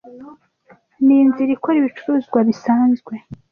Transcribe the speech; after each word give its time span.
ninzira 1.05 1.51
ikora 1.57 1.75
ibicuruzwa 1.79 2.37
bisanzwe 2.49 3.13